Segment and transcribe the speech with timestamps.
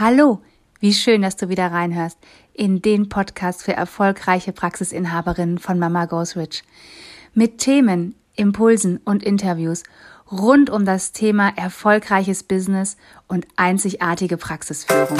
[0.00, 0.40] Hallo,
[0.78, 2.18] wie schön, dass du wieder reinhörst
[2.52, 6.62] in den Podcast für erfolgreiche Praxisinhaberinnen von Mama Goes Rich.
[7.34, 9.82] Mit Themen, Impulsen und Interviews
[10.30, 15.18] rund um das Thema erfolgreiches Business und einzigartige Praxisführung.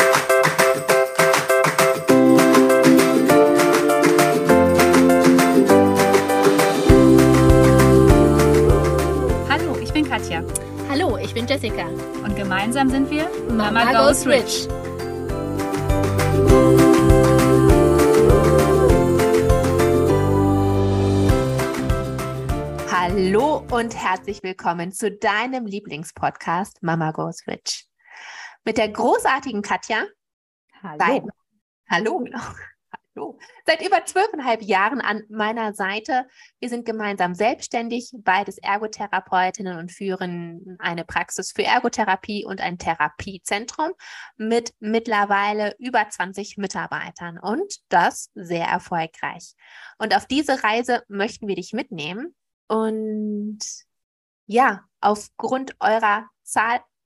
[9.49, 10.45] Hallo, ich bin Katja.
[10.91, 11.87] Hallo, ich bin Jessica.
[12.25, 14.67] Und gemeinsam sind wir Mama, Mama Goes Rich.
[22.91, 27.87] Hallo und herzlich willkommen zu deinem Lieblingspodcast Mama Goes Rich.
[28.65, 30.05] Mit der großartigen Katja.
[30.83, 30.97] Hallo.
[30.99, 31.23] Seit,
[31.91, 32.25] hallo.
[33.19, 33.37] Hallo.
[33.67, 36.29] Seit über zwölfeinhalb Jahren an meiner Seite.
[36.61, 43.91] Wir sind gemeinsam selbstständig, beides Ergotherapeutinnen und führen eine Praxis für Ergotherapie und ein Therapiezentrum
[44.37, 49.55] mit mittlerweile über 20 Mitarbeitern und das sehr erfolgreich.
[49.99, 52.37] Und auf diese Reise möchten wir dich mitnehmen
[52.69, 53.59] und
[54.47, 56.29] ja, aufgrund eurer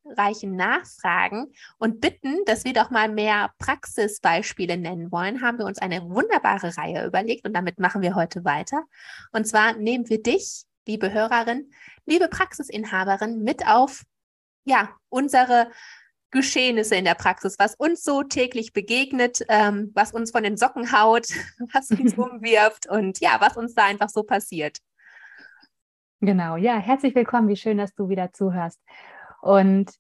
[0.02, 5.78] zahlreichen Nachfragen und Bitten, dass wir doch mal mehr Praxisbeispiele nennen wollen, haben wir uns
[5.78, 8.84] eine wunderbare Reihe überlegt und damit machen wir heute weiter.
[9.32, 11.70] Und zwar nehmen wir dich, liebe Hörerin,
[12.06, 14.02] liebe Praxisinhaberin, mit auf
[14.64, 15.70] ja, unsere
[16.30, 20.92] Geschehnisse in der Praxis, was uns so täglich begegnet, ähm, was uns von den Socken
[20.92, 21.26] haut,
[21.72, 24.78] was uns umwirft und ja, was uns da einfach so passiert.
[26.20, 27.48] Genau, ja, herzlich willkommen.
[27.48, 28.80] Wie schön, dass du wieder zuhörst.
[29.42, 29.90] Und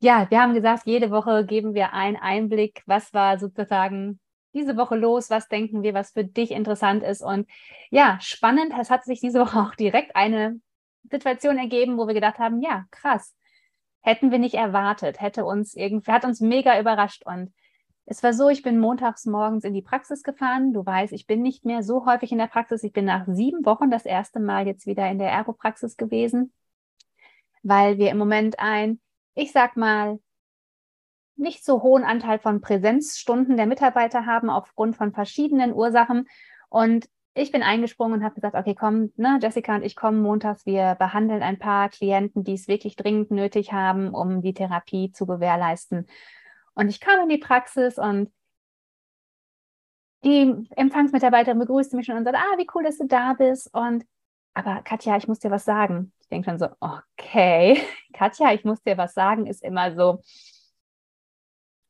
[0.00, 4.18] ja, wir haben gesagt, jede Woche geben wir einen Einblick, was war sozusagen
[4.52, 7.22] diese Woche los, was denken wir, was für dich interessant ist.
[7.22, 7.48] Und
[7.90, 10.60] ja, spannend, es hat sich diese Woche auch direkt eine
[11.08, 13.36] Situation ergeben, wo wir gedacht haben, ja, krass,
[14.00, 17.22] hätten wir nicht erwartet, hätte uns irgendwie, hat uns mega überrascht.
[17.24, 17.52] Und
[18.06, 20.72] es war so, ich bin montags morgens in die Praxis gefahren.
[20.72, 22.82] Du weißt, ich bin nicht mehr so häufig in der Praxis.
[22.82, 26.52] Ich bin nach sieben Wochen das erste Mal jetzt wieder in der Ergopraxis gewesen,
[27.62, 29.00] weil wir im Moment ein,
[29.34, 30.18] ich sag mal,
[31.36, 36.28] nicht so hohen Anteil von Präsenzstunden der Mitarbeiter haben aufgrund von verschiedenen Ursachen.
[36.68, 40.66] Und ich bin eingesprungen und habe gesagt, okay, komm, ne, Jessica und ich kommen montags,
[40.66, 45.26] wir behandeln ein paar Klienten, die es wirklich dringend nötig haben, um die Therapie zu
[45.26, 46.06] gewährleisten.
[46.74, 48.30] Und ich kam in die Praxis und
[50.24, 53.72] die Empfangsmitarbeiterin begrüßte mich schon und sagte, ah, wie cool, dass du da bist.
[53.72, 54.04] Und
[54.54, 56.12] aber Katja, ich muss dir was sagen.
[56.20, 57.80] Ich denke schon so, okay,
[58.12, 60.20] Katja, ich muss dir was sagen, ist immer so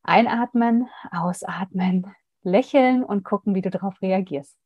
[0.03, 4.57] einatmen, ausatmen, lächeln und gucken, wie du darauf reagierst.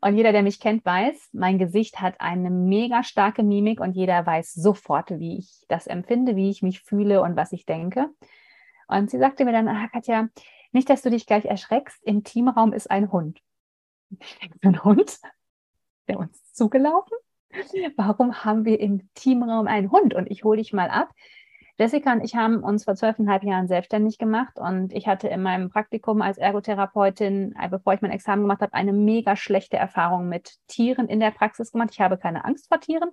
[0.00, 4.24] Und jeder, der mich kennt, weiß, mein Gesicht hat eine mega starke Mimik und jeder
[4.24, 8.08] weiß sofort, wie ich das empfinde, wie ich mich fühle und was ich denke.
[8.86, 10.28] Und sie sagte mir dann, ah, Katja,
[10.72, 13.40] nicht, dass du dich gleich erschreckst, im Teamraum ist ein Hund.
[14.20, 15.20] Ich denke, ein Hund,
[16.08, 17.16] der uns zugelaufen?
[17.96, 20.14] Warum haben wir im Teamraum einen Hund?
[20.14, 21.10] Und ich hole dich mal ab.
[21.78, 25.70] Jessica und ich haben uns vor zwölfeinhalb Jahren selbstständig gemacht und ich hatte in meinem
[25.70, 30.56] Praktikum als Ergotherapeutin, äh, bevor ich mein Examen gemacht habe, eine mega schlechte Erfahrung mit
[30.66, 31.90] Tieren in der Praxis gemacht.
[31.92, 33.10] Ich habe keine Angst vor Tieren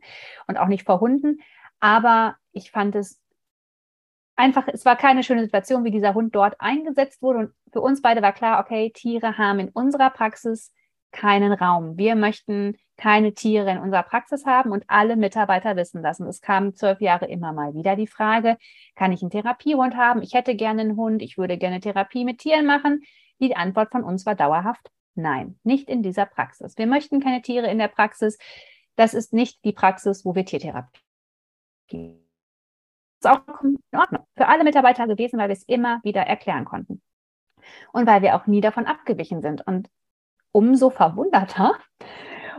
[0.48, 1.42] und auch nicht vor Hunden,
[1.80, 3.22] aber ich fand es
[4.36, 7.40] einfach, es war keine schöne Situation, wie dieser Hund dort eingesetzt wurde.
[7.40, 10.74] Und für uns beide war klar, okay, Tiere haben in unserer Praxis
[11.16, 11.98] keinen Raum.
[11.98, 16.20] Wir möchten keine Tiere in unserer Praxis haben und alle Mitarbeiter wissen das.
[16.20, 18.58] Und es kam zwölf Jahre immer mal wieder die Frage,
[18.96, 20.22] kann ich einen Therapiehund haben?
[20.22, 23.02] Ich hätte gerne einen Hund, ich würde gerne Therapie mit Tieren machen.
[23.40, 26.78] Die Antwort von uns war dauerhaft nein, nicht in dieser Praxis.
[26.78, 28.38] Wir möchten keine Tiere in der Praxis.
[28.96, 30.92] Das ist nicht die Praxis, wo wir Tiertherapie
[33.26, 34.26] ist auch in Ordnung.
[34.36, 37.02] Für alle Mitarbeiter gewesen, weil wir es immer wieder erklären konnten.
[37.92, 39.66] Und weil wir auch nie davon abgewichen sind.
[39.66, 39.90] Und
[40.56, 41.74] umso verwunderter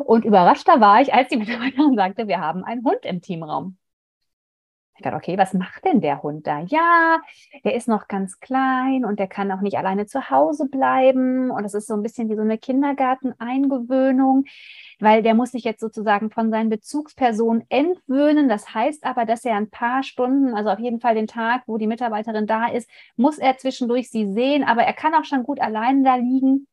[0.05, 3.79] und überraschter war ich, als die Mitarbeiterin sagte, wir haben einen Hund im Teamraum.
[4.99, 6.61] Ich dachte, okay, was macht denn der Hund da?
[6.61, 7.21] Ja,
[7.65, 11.51] der ist noch ganz klein und der kann auch nicht alleine zu Hause bleiben.
[11.51, 14.45] Und das ist so ein bisschen wie so eine Kindergarteneingewöhnung,
[15.01, 18.49] weil der muss sich jetzt sozusagen von seinen Bezugspersonen entwöhnen.
[18.49, 21.79] Das heißt aber, dass er ein paar Stunden, also auf jeden Fall den Tag, wo
[21.79, 25.61] die Mitarbeiterin da ist, muss er zwischendurch sie sehen, aber er kann auch schon gut
[25.61, 26.67] alleine da liegen.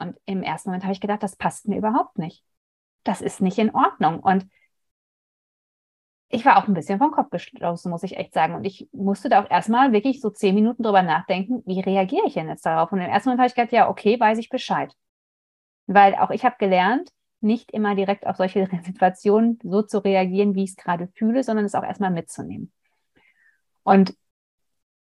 [0.00, 2.44] Und im ersten Moment habe ich gedacht, das passt mir überhaupt nicht.
[3.04, 4.20] Das ist nicht in Ordnung.
[4.20, 4.46] Und
[6.28, 8.54] ich war auch ein bisschen vom Kopf gestoßen, muss ich echt sagen.
[8.54, 12.34] Und ich musste da auch erstmal wirklich so zehn Minuten drüber nachdenken, wie reagiere ich
[12.34, 12.92] denn jetzt darauf?
[12.92, 14.94] Und im ersten Moment habe ich gedacht, ja, okay, weiß ich Bescheid.
[15.86, 17.10] Weil auch ich habe gelernt,
[17.40, 21.64] nicht immer direkt auf solche Situationen so zu reagieren, wie ich es gerade fühle, sondern
[21.64, 22.72] es auch erstmal mitzunehmen.
[23.82, 24.14] Und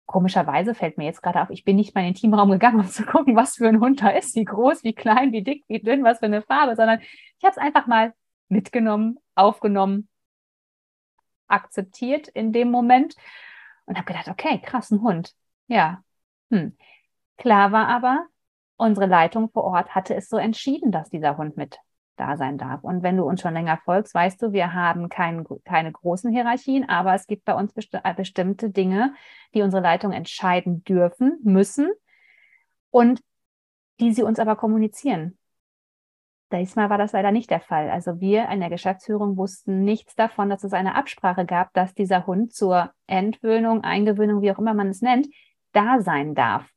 [0.10, 2.88] komischerweise fällt mir jetzt gerade auf, ich bin nicht mal in den Teamraum gegangen, um
[2.88, 5.80] zu gucken, was für ein Hund da ist, wie groß, wie klein, wie dick, wie
[5.80, 8.16] dünn, was für eine Farbe, sondern ich habe es einfach mal
[8.48, 10.10] mitgenommen, aufgenommen,
[11.48, 13.16] akzeptiert in dem Moment
[13.86, 15.36] und habe gedacht, okay, krass, ein Hund.
[15.68, 16.04] Ja.
[16.50, 16.76] Hm.
[17.38, 18.26] Klar war aber,
[18.78, 21.78] unsere Leitung vor Ort hatte es so entschieden, dass dieser Hund mit
[22.20, 22.84] da sein darf.
[22.84, 26.88] Und wenn du uns schon länger folgst, weißt du, wir haben kein, keine großen Hierarchien,
[26.88, 29.14] aber es gibt bei uns besti äh, bestimmte Dinge,
[29.54, 31.90] die unsere Leitung entscheiden dürfen, müssen
[32.92, 33.22] und
[34.00, 35.38] die sie uns aber kommunizieren.
[36.52, 37.92] Diesmal war das leider nicht der Fall.
[37.92, 42.26] Also wir in der Geschäftsführung wussten nichts davon, dass es eine Absprache gab, dass dieser
[42.26, 45.28] Hund zur Entwöhnung, Eingewöhnung, wie auch immer man es nennt,
[45.74, 46.68] da sein darf.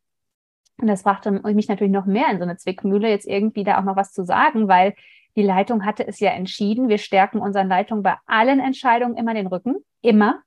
[0.78, 3.84] Und das brachte mich natürlich noch mehr in so eine Zwickmühle, jetzt irgendwie da auch
[3.84, 4.94] noch was zu sagen, weil
[5.36, 6.88] die Leitung hatte es ja entschieden.
[6.88, 10.42] Wir stärken unseren Leitungen bei allen Entscheidungen immer den Rücken, immer.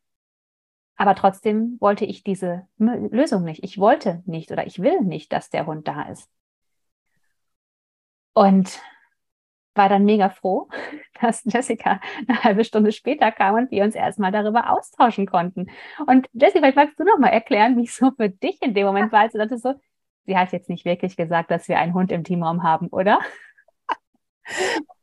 [0.96, 3.64] Aber trotzdem wollte ich diese Lösung nicht.
[3.64, 6.30] Ich wollte nicht oder ich will nicht, dass der Hund da ist.
[8.34, 8.80] Und
[9.74, 10.70] war dann mega froh,
[11.22, 15.68] dass Jessica eine halbe Stunde später kam und wir uns erstmal darüber austauschen konnten.
[16.08, 18.86] Und Jessica, vielleicht magst du noch mal erklären, wie es so für dich in dem
[18.86, 19.74] Moment war, als du dachtest so,
[20.26, 23.20] sie hat jetzt nicht wirklich gesagt, dass wir einen Hund im Teamraum haben, oder?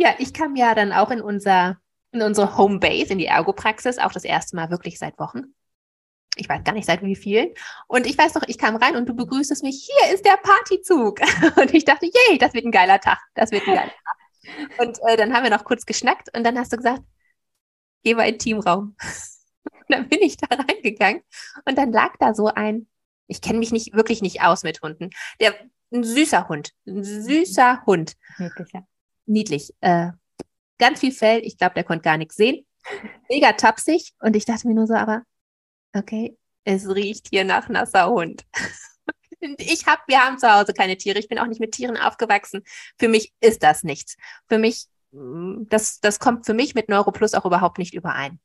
[0.00, 1.80] Ja, ich kam ja dann auch in unser
[2.12, 5.54] in unsere Homebase, in die Ergopraxis, auch das erste Mal wirklich seit Wochen.
[6.36, 7.52] Ich weiß gar nicht seit wie vielen.
[7.86, 11.20] Und ich weiß noch, ich kam rein und du begrüßtest mich, hier ist der Partyzug.
[11.56, 13.18] Und ich dachte, yay, das wird ein geiler Tag.
[13.34, 14.78] Das wird ein geiler Tag.
[14.78, 17.02] Und äh, dann haben wir noch kurz geschnackt und dann hast du gesagt,
[18.04, 18.96] geh mal in den Teamraum.
[19.70, 21.22] Und dann bin ich da reingegangen
[21.64, 22.88] und dann lag da so ein,
[23.26, 25.08] ich kenne mich nicht wirklich nicht aus mit Hunden.
[25.40, 25.54] Der
[25.92, 26.72] ein süßer Hund.
[26.86, 28.14] Ein süßer Hund.
[28.38, 28.86] Niedlich, ja.
[29.26, 29.74] Niedlich.
[29.80, 30.10] Äh,
[30.78, 31.40] ganz viel Fell.
[31.44, 32.66] Ich glaube, der konnte gar nichts sehen.
[33.28, 34.14] Mega tapsig.
[34.20, 35.22] Und ich dachte mir nur so, aber
[35.94, 38.44] okay, es riecht hier nach nasser Hund.
[39.58, 41.18] ich habe, wir haben zu Hause keine Tiere.
[41.18, 42.62] Ich bin auch nicht mit Tieren aufgewachsen.
[42.98, 44.16] Für mich ist das nichts.
[44.48, 48.40] Für mich, mm, das, das kommt für mich mit Neuroplus auch überhaupt nicht überein.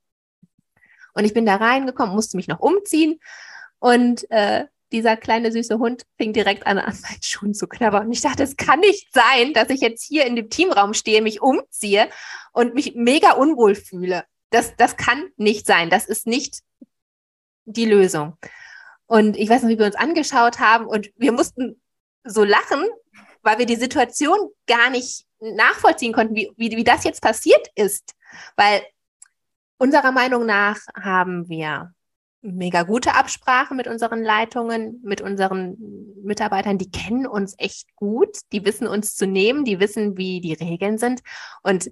[1.13, 3.19] Und ich bin da reingekommen, musste mich noch umziehen
[3.79, 8.05] und äh, dieser kleine süße Hund fing direkt an, an meinen Schuhen zu knabbern.
[8.05, 11.21] Und ich dachte, es kann nicht sein, dass ich jetzt hier in dem Teamraum stehe,
[11.21, 12.09] mich umziehe
[12.53, 14.23] und mich mega unwohl fühle.
[14.51, 15.89] Das, das kann nicht sein.
[15.89, 16.59] Das ist nicht
[17.65, 18.37] die Lösung.
[19.07, 21.81] Und ich weiß noch, wie wir uns angeschaut haben und wir mussten
[22.23, 22.87] so lachen,
[23.41, 24.37] weil wir die Situation
[24.67, 28.13] gar nicht nachvollziehen konnten, wie, wie, wie das jetzt passiert ist.
[28.55, 28.83] Weil
[29.77, 31.93] unserer Meinung nach haben wir
[32.43, 35.77] mega gute Absprache mit unseren Leitungen, mit unseren
[36.23, 36.77] Mitarbeitern.
[36.77, 40.97] Die kennen uns echt gut, die wissen uns zu nehmen, die wissen, wie die Regeln
[40.97, 41.21] sind.
[41.63, 41.89] Und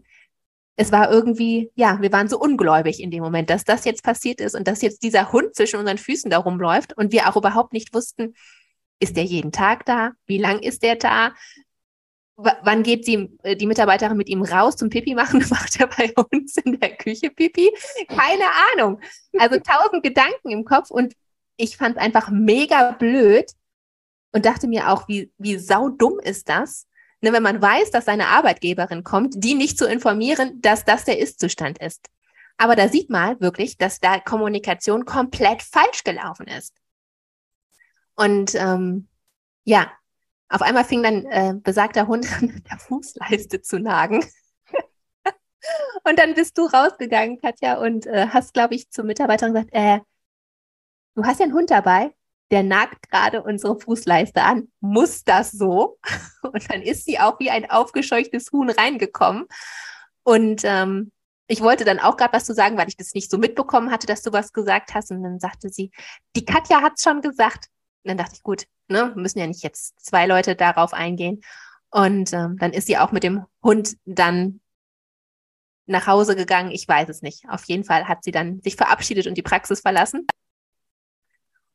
[0.76, 4.42] es war irgendwie, ja, wir waren so ungläubig in dem Moment, dass das jetzt passiert
[4.42, 7.74] ist und dass jetzt dieser Hund zwischen unseren Füßen da rumläuft und wir auch überhaupt
[7.74, 8.34] nicht wussten,
[9.00, 10.12] ist der jeden Tag da?
[10.26, 11.34] Wie lang ist der da?
[12.36, 15.46] Wann geht sie, äh, die Mitarbeiterin mit ihm raus zum Pipi machen?
[15.50, 17.72] Macht er bei uns in der Küche Pipi?
[18.08, 19.00] Keine Ahnung.
[19.38, 21.14] Also tausend Gedanken im Kopf und
[21.58, 23.52] ich fand es einfach mega blöd
[24.32, 26.88] und dachte mir auch, wie, wie saudumm ist das,
[27.22, 31.20] ne, wenn man weiß, dass seine Arbeitgeberin kommt, die nicht zu informieren, dass das der
[31.20, 32.10] Ist-Zustand ist.
[32.58, 36.76] Aber da sieht man wirklich, dass da Kommunikation komplett falsch gelaufen ist.
[38.16, 39.08] Und ähm,
[39.64, 39.92] ja,
[40.52, 44.26] auf einmal fing dann äh, besagter Hund an der Fußleiste zu nagen.
[46.04, 50.00] und dann bist du rausgegangen, Katja, und äh, hast, glaube ich, zur Mitarbeiterin gesagt, äh,
[51.16, 52.14] du hast ja einen Hund dabei,
[52.52, 54.68] der nagt gerade unsere Fußleiste an.
[54.82, 55.98] Muss das so?
[56.44, 59.46] Und dann ist sie auch wie ein aufgescheuchtes Huhn reingekommen.
[60.24, 61.14] Und ähm,
[61.48, 64.06] ich wollte dann auch gerade was zu sagen, weil ich das nicht so mitbekommen hatte,
[64.06, 65.12] dass du was gesagt hast.
[65.12, 65.92] Und dann sagte sie,
[66.36, 67.68] die Katja hat es schon gesagt.
[68.04, 71.42] Und dann dachte ich, gut, ne, müssen ja nicht jetzt zwei Leute darauf eingehen.
[71.90, 74.62] Und ähm, dann ist sie auch mit dem Hund dann
[75.86, 76.72] nach Hause gegangen.
[76.72, 77.44] Ich weiß es nicht.
[77.50, 80.26] Auf jeden Fall hat sie dann sich verabschiedet und die Praxis verlassen.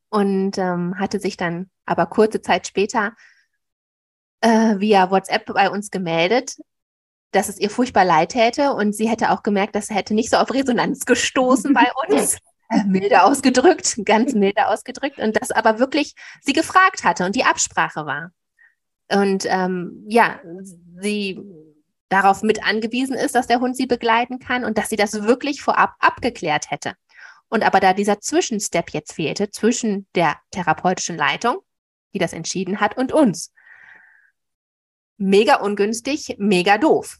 [0.09, 3.13] Und ähm, hatte sich dann aber kurze Zeit später
[4.41, 6.57] äh, via WhatsApp bei uns gemeldet,
[7.31, 10.29] dass es ihr furchtbar leid täte und sie hätte auch gemerkt, dass er hätte nicht
[10.29, 12.37] so auf Resonanz gestoßen bei uns.
[12.85, 18.05] milde ausgedrückt, ganz milde ausgedrückt und das aber wirklich sie gefragt hatte und die Absprache
[18.05, 18.31] war.
[19.09, 20.39] Und ähm, ja,
[20.99, 21.39] sie
[22.09, 25.61] darauf mit angewiesen ist, dass der Hund sie begleiten kann und dass sie das wirklich
[25.61, 26.93] vorab abgeklärt hätte.
[27.49, 31.59] Und aber da dieser Zwischenstep jetzt fehlte zwischen der therapeutischen Leitung,
[32.13, 33.53] die das entschieden hat, und uns.
[35.17, 37.19] Mega ungünstig, mega doof.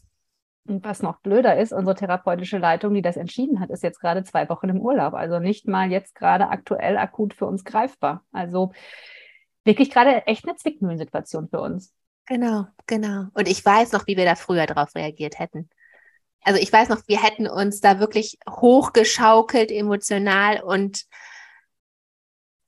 [0.68, 4.22] Und was noch blöder ist, unsere therapeutische Leitung, die das entschieden hat, ist jetzt gerade
[4.22, 5.14] zwei Wochen im Urlaub.
[5.14, 8.22] Also nicht mal jetzt gerade aktuell akut für uns greifbar.
[8.32, 8.72] Also
[9.64, 11.94] wirklich gerade echt eine Zwickmühlensituation für uns.
[12.26, 13.28] Genau, genau.
[13.32, 15.70] Und ich weiß noch, wie wir da früher drauf reagiert hätten.
[16.42, 21.04] Also ich weiß noch, wir hätten uns da wirklich hochgeschaukelt emotional und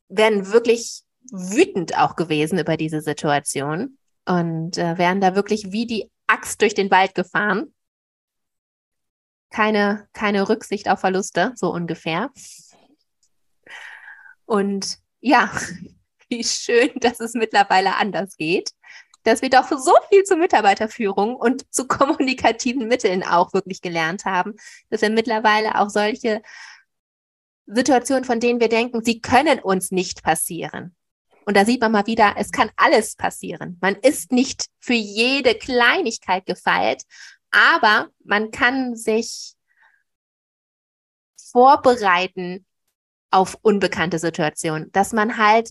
[0.09, 6.11] wären wirklich wütend auch gewesen über diese Situation und äh, wären da wirklich wie die
[6.27, 7.75] Axt durch den Wald gefahren.
[9.51, 12.31] Keine, keine Rücksicht auf Verluste, so ungefähr.
[14.47, 15.51] Und ja,
[16.29, 18.73] wie schön, dass es mittlerweile anders geht
[19.23, 24.55] dass wir doch so viel zur Mitarbeiterführung und zu kommunikativen Mitteln auch wirklich gelernt haben,
[24.89, 26.43] dass wir mittlerweile auch solche
[27.67, 30.97] Situationen, von denen wir denken, sie können uns nicht passieren.
[31.47, 33.79] Und da sieht man mal wieder, es kann alles passieren.
[33.81, 37.05] Man ist nicht für jede Kleinigkeit gefeilt,
[37.51, 39.55] aber man kann sich
[41.51, 42.65] vorbereiten
[43.31, 45.71] auf unbekannte Situationen, dass man halt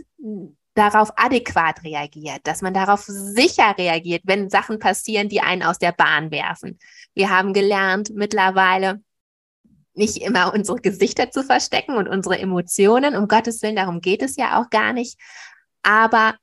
[0.74, 5.91] darauf adäquat reagiert, dass man darauf sicher reagiert, wenn Sachen passieren, die einen aus der
[5.91, 6.79] Bahn werfen.
[7.13, 9.01] Wir haben gelernt mittlerweile,
[9.93, 13.15] nicht immer unsere Gesichter zu verstecken und unsere Emotionen.
[13.15, 15.19] Um Gottes Willen, darum geht es ja auch gar nicht.
[15.81, 16.36] Aber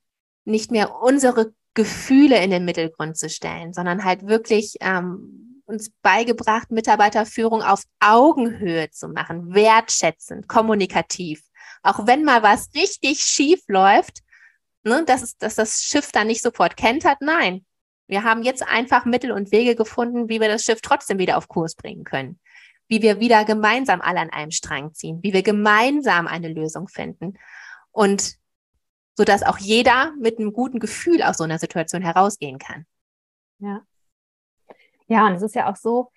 [0.45, 6.73] nicht mehr unsere Gefühle in den Mittelgrund zu stellen, sondern halt wirklich ähm, uns beigebracht,
[6.73, 11.43] Mitarbeiterführung auf Augenhöhe zu machen, wertschätzend, kommunikativ.
[11.83, 14.21] Auch wenn mal was richtig schief läuft,
[14.83, 17.19] ne, dass, dass das Schiff dann nicht sofort kentert.
[17.21, 17.65] Nein,
[18.09, 21.49] wir haben jetzt einfach Mittel und Wege gefunden, wie wir das Schiff trotzdem wieder auf
[21.49, 22.41] Kurs bringen können.
[22.89, 27.35] Wie wir wieder gemeinsam alle an einem Strang ziehen, wie wir gemeinsam eine Lösung finden.
[27.91, 28.37] Und
[29.17, 32.87] so dass auch jeder mit einem guten Gefühl aus so einer Situation herausgehen kann.
[33.59, 33.83] Ja.
[35.09, 36.11] Ja, und es ist ja auch so,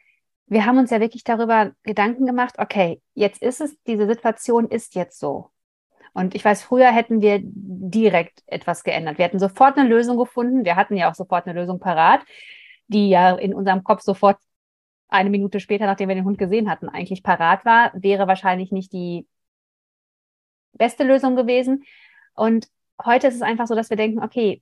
[0.47, 4.95] wir haben uns ja wirklich darüber Gedanken gemacht, okay, jetzt ist es, diese Situation ist
[4.95, 5.51] jetzt so.
[6.13, 9.19] Und ich weiß, früher hätten wir direkt etwas geändert.
[9.19, 10.65] Wir hätten sofort eine Lösung gefunden.
[10.65, 12.21] Wir hatten ja auch sofort eine Lösung parat,
[12.87, 14.39] die ja in unserem Kopf sofort
[15.07, 17.91] eine Minute später, nachdem wir den Hund gesehen hatten, eigentlich parat war.
[17.93, 19.27] Wäre wahrscheinlich nicht die
[20.73, 21.83] beste Lösung gewesen.
[22.33, 22.67] Und
[23.03, 24.61] heute ist es einfach so, dass wir denken, okay,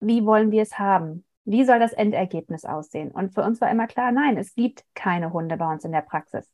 [0.00, 1.24] wie wollen wir es haben?
[1.44, 3.10] Wie soll das Endergebnis aussehen?
[3.10, 6.02] Und für uns war immer klar, nein, es gibt keine Hunde bei uns in der
[6.02, 6.48] Praxis.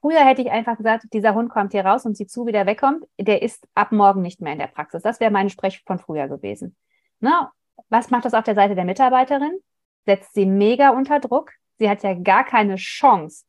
[0.00, 2.66] Früher hätte ich einfach gesagt, dieser Hund kommt hier raus und sieht zu, wie der
[2.66, 3.04] wegkommt.
[3.18, 5.02] Der ist ab morgen nicht mehr in der Praxis.
[5.02, 6.76] Das wäre meine Sprech von früher gewesen.
[7.18, 7.52] Na,
[7.88, 9.58] was macht das auf der Seite der Mitarbeiterin?
[10.04, 11.52] Setzt sie mega unter Druck.
[11.78, 13.44] Sie hat ja gar keine Chance.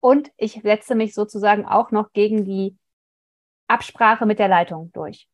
[0.00, 2.76] Und ich setze mich sozusagen auch noch gegen die
[3.66, 5.28] Absprache mit der Leitung durch.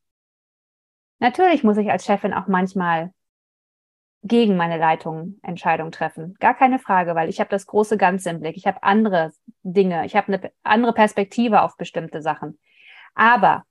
[1.23, 3.15] Natürlich muss ich als Chefin auch manchmal
[4.25, 6.35] gegen meine Leitung Entscheidungen treffen.
[6.41, 8.57] Gar keine Frage, weil ich habe das große Ganze im Blick.
[8.57, 10.05] Ich habe andere Dinge.
[10.05, 12.59] Ich habe eine andere Perspektive auf bestimmte Sachen.
[13.15, 13.63] Aber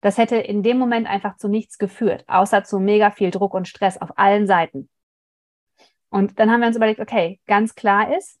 [0.00, 3.68] das hätte in dem Moment einfach zu nichts geführt, außer zu mega viel Druck und
[3.68, 4.88] Stress auf allen Seiten.
[6.08, 8.40] Und dann haben wir uns überlegt, okay, ganz klar ist,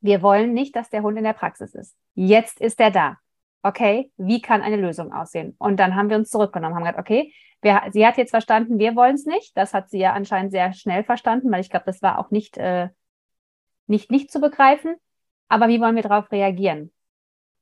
[0.00, 1.96] wir wollen nicht, dass der Hund in der Praxis ist.
[2.14, 3.18] Jetzt ist er da.
[3.66, 5.56] Okay, wie kann eine Lösung aussehen?
[5.58, 8.94] Und dann haben wir uns zurückgenommen, haben gesagt, okay, wir, sie hat jetzt verstanden, wir
[8.94, 9.56] wollen es nicht.
[9.56, 12.58] Das hat sie ja anscheinend sehr schnell verstanden, weil ich glaube, das war auch nicht,
[12.58, 12.90] äh,
[13.86, 14.96] nicht, nicht zu begreifen.
[15.48, 16.92] Aber wie wollen wir darauf reagieren?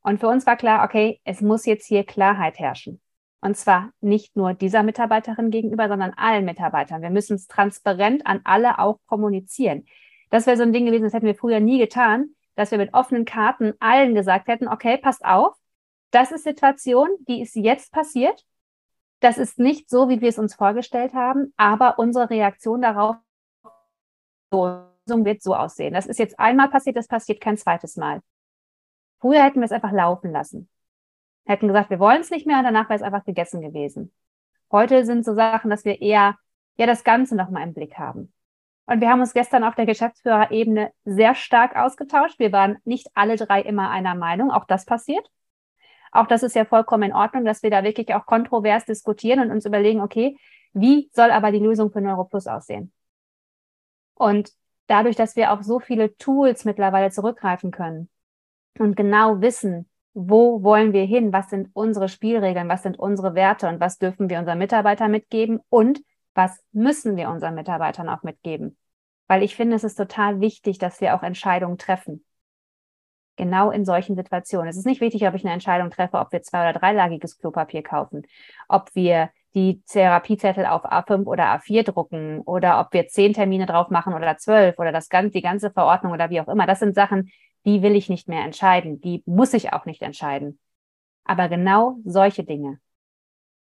[0.03, 3.01] Und für uns war klar, okay, es muss jetzt hier Klarheit herrschen.
[3.41, 7.03] Und zwar nicht nur dieser Mitarbeiterin gegenüber, sondern allen Mitarbeitern.
[7.03, 9.87] Wir müssen es transparent an alle auch kommunizieren.
[10.31, 12.93] Das wäre so ein Ding gewesen, das hätten wir früher nie getan, dass wir mit
[12.93, 15.55] offenen Karten allen gesagt hätten, okay, passt auf,
[16.13, 18.45] das ist Situation, die ist jetzt passiert
[19.23, 23.17] das ist nicht so, wie wir es uns vorgestellt haben, aber unsere Reaktion darauf
[24.51, 25.95] wird so aussehen.
[25.95, 28.21] Das ist jetzt einmal passiert, das passiert kein zweites Mal.
[29.21, 30.69] Früher hätten wir es einfach laufen lassen.
[31.47, 34.13] Hätten gesagt, wir wollen es nicht mehr und danach wäre es einfach gegessen gewesen.
[34.73, 36.37] Heute sind so Sachen, dass wir eher
[36.77, 38.33] ja das Ganze nochmal im Blick haben.
[38.87, 42.41] Und wir haben uns gestern auf der Geschäftsführerebene sehr stark ausgetauscht.
[42.41, 44.51] Wir waren nicht alle drei immer einer Meinung.
[44.51, 45.29] Auch das passiert.
[46.13, 49.51] Auch das ist ja vollkommen in Ordnung, dass wir da wirklich auch kontrovers diskutieren und
[49.51, 50.37] uns überlegen, okay,
[50.75, 52.93] wie soll aber die Lösung für NeuroPlus aussehen?
[54.15, 54.53] Und
[54.87, 58.09] dadurch, dass wir auf so viele Tools mittlerweile zurückgreifen können
[58.79, 63.69] und genau wissen, wo wollen wir hin, was sind unsere Spielregeln, was sind unsere Werte
[63.69, 66.03] und was dürfen wir unseren Mitarbeitern mitgeben und
[66.35, 68.77] was müssen wir unseren Mitarbeitern auch mitgeben.
[69.29, 72.25] Weil ich finde, es ist total wichtig, dass wir auch Entscheidungen treffen.
[73.37, 74.69] Genau in solchen Situationen.
[74.69, 77.83] Es ist nicht wichtig, ob ich eine Entscheidung treffe, ob wir zwei- oder dreilagiges Klopapier
[77.83, 78.23] kaufen,
[78.69, 83.91] ob wir die Therapiezettel auf A5 oder A4 drucken oder ob wir zehn Termine drauf
[83.91, 86.67] machen oder zwölf oder das ganze, die ganze Verordnung oder wie auch immer.
[86.67, 87.31] Das sind Sachen,
[87.65, 89.01] die will ich nicht mehr entscheiden.
[89.01, 90.59] Die muss ich auch nicht entscheiden.
[91.25, 92.81] Aber genau solche Dinge.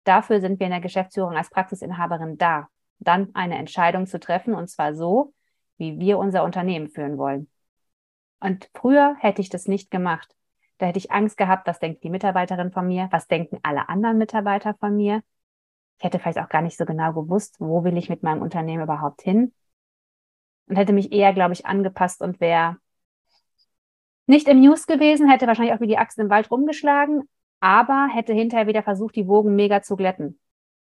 [0.03, 2.67] Dafür sind wir in der Geschäftsführung als Praxisinhaberin da,
[2.99, 5.33] dann eine Entscheidung zu treffen und zwar so,
[5.77, 7.49] wie wir unser Unternehmen führen wollen.
[8.41, 10.35] Und früher hätte ich das nicht gemacht.
[10.79, 14.17] Da hätte ich Angst gehabt, was denkt die Mitarbeiterin von mir, was denken alle anderen
[14.17, 15.21] Mitarbeiter von mir.
[15.99, 18.83] Ich hätte vielleicht auch gar nicht so genau gewusst, wo will ich mit meinem Unternehmen
[18.83, 19.53] überhaupt hin.
[20.67, 22.77] Und hätte mich eher, glaube ich, angepasst und wäre
[24.25, 27.29] nicht im News gewesen, hätte wahrscheinlich auch wie die Axt im Wald rumgeschlagen,
[27.59, 30.39] aber hätte hinterher wieder versucht, die Wogen mega zu glätten.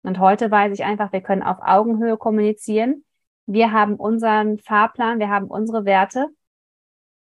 [0.02, 3.06] Und heute weiß ich einfach, wir können auf Augenhöhe kommunizieren.
[3.46, 6.30] Wir haben unseren Fahrplan, wir haben unsere Werte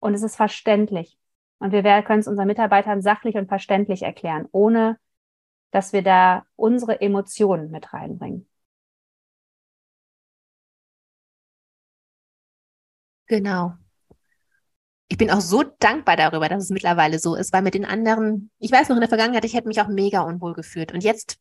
[0.05, 1.17] und es ist verständlich.
[1.57, 4.99] Und wir können es unseren Mitarbeitern sachlich und verständlich erklären, ohne
[5.71, 8.47] dass wir da unsere Emotionen mit reinbringen.
[13.25, 13.73] Genau.
[15.07, 18.51] Ich bin auch so dankbar darüber, dass es mittlerweile so ist, weil mit den anderen,
[18.59, 20.93] ich weiß noch in der Vergangenheit, ich hätte mich auch mega unwohl gefühlt.
[20.93, 21.39] Und jetzt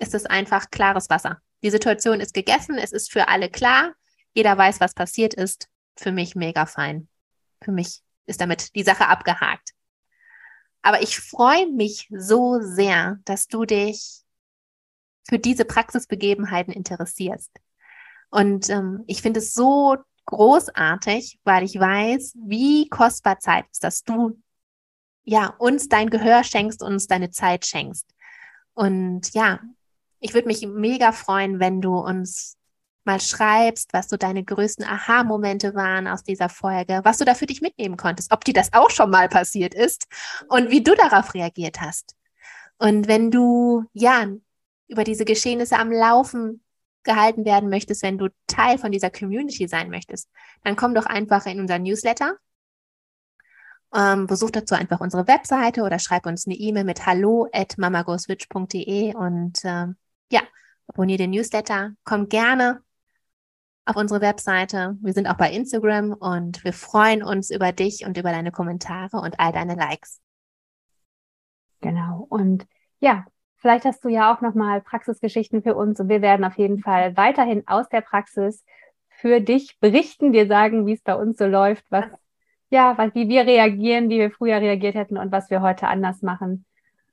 [0.00, 1.40] ist es einfach klares Wasser.
[1.62, 3.92] Die Situation ist gegessen, es ist für alle klar,
[4.34, 5.68] jeder weiß, was passiert ist.
[5.96, 7.08] Für mich mega fein.
[7.62, 9.70] Für mich ist damit die Sache abgehakt.
[10.82, 14.22] Aber ich freue mich so sehr, dass du dich
[15.28, 17.50] für diese Praxisbegebenheiten interessierst.
[18.30, 24.04] Und ähm, ich finde es so großartig, weil ich weiß, wie kostbar Zeit ist, dass
[24.04, 24.40] du
[25.24, 28.06] ja uns dein Gehör schenkst, uns deine Zeit schenkst.
[28.72, 29.60] Und ja,
[30.20, 32.56] ich würde mich mega freuen, wenn du uns
[33.04, 37.46] mal schreibst, was so deine größten Aha-Momente waren aus dieser Folge, was du da für
[37.46, 40.06] dich mitnehmen konntest, ob dir das auch schon mal passiert ist
[40.48, 42.14] und wie du darauf reagiert hast.
[42.78, 44.26] Und wenn du ja
[44.88, 46.62] über diese Geschehnisse am Laufen
[47.02, 50.28] gehalten werden möchtest, wenn du Teil von dieser Community sein möchtest,
[50.64, 52.36] dann komm doch einfach in unser Newsletter.
[53.94, 59.14] Ähm, besuch dazu einfach unsere Webseite oder schreib uns eine E-Mail mit hallo at mamagoswitch.de
[59.14, 59.96] und ähm,
[60.30, 60.42] ja,
[60.86, 61.92] abonniere den Newsletter.
[62.04, 62.82] Komm gerne
[63.90, 64.96] auf unsere Webseite.
[65.02, 69.18] Wir sind auch bei Instagram und wir freuen uns über dich und über deine Kommentare
[69.18, 70.20] und all deine Likes.
[71.80, 72.26] Genau.
[72.28, 72.66] Und
[73.00, 73.26] ja,
[73.60, 77.14] Vielleicht hast du ja auch nochmal Praxisgeschichten für uns und wir werden auf jeden Fall
[77.18, 78.64] weiterhin aus der Praxis
[79.10, 82.06] für dich berichten, dir sagen, wie es bei uns so läuft, was,
[82.70, 86.22] ja, was, wie wir reagieren, wie wir früher reagiert hätten und was wir heute anders
[86.22, 86.64] machen.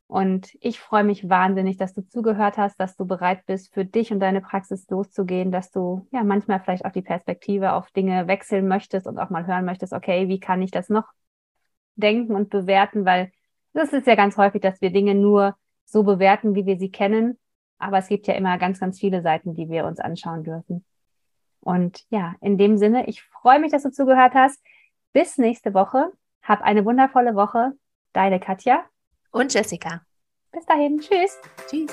[0.07, 4.11] Und ich freue mich wahnsinnig, dass du zugehört hast, dass du bereit bist, für dich
[4.13, 8.69] und deine Praxis loszugehen, dass du ja manchmal vielleicht auch die Perspektive auf Dinge wechseln
[8.69, 11.05] möchtest und auch mal hören möchtest, okay, wie kann ich das noch
[11.95, 13.31] denken und bewerten, weil
[13.73, 17.37] das ist ja ganz häufig, dass wir Dinge nur so bewerten, wie wir sie kennen.
[17.77, 20.85] Aber es gibt ja immer ganz, ganz viele Seiten, die wir uns anschauen dürfen.
[21.59, 24.63] Und ja, in dem Sinne, ich freue mich, dass du zugehört hast.
[25.13, 26.11] Bis nächste Woche.
[26.41, 27.73] Hab eine wundervolle Woche.
[28.13, 28.85] Deine Katja.
[29.31, 30.01] Und Jessica.
[30.51, 30.99] Bis dahin.
[30.99, 31.37] Tschüss.
[31.69, 31.91] Tschüss.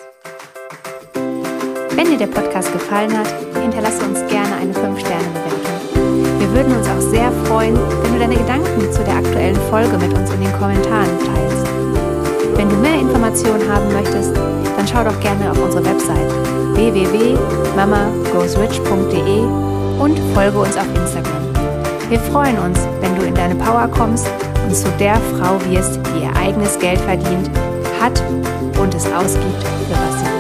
[1.97, 3.29] Wenn dir der Podcast gefallen hat,
[3.61, 6.41] hinterlasse uns gerne eine 5-Sterne-Bewertung.
[6.41, 10.13] Wir würden uns auch sehr freuen, wenn du deine Gedanken zu der aktuellen Folge mit
[10.13, 11.67] uns in den Kommentaren teilst.
[12.57, 16.33] Wenn du mehr Informationen haben möchtest, dann schau doch gerne auf unsere Website
[16.75, 19.41] www.mamagoesrich.de
[20.01, 21.43] und folge uns auf Instagram.
[22.09, 24.29] Wir freuen uns, wenn du in deine Power kommst
[24.67, 27.51] und zu der Frau wirst, die ihr eigenes Geld verdient,
[28.01, 28.23] hat
[28.79, 30.34] und es ausgibt, für was sie